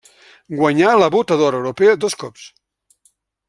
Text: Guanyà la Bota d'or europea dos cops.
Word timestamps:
Guanyà 0.61 0.93
la 1.01 1.11
Bota 1.17 1.39
d'or 1.43 1.59
europea 1.59 1.95
dos 2.05 2.19
cops. 2.25 2.51